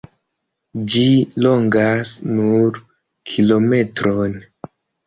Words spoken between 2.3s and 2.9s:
nur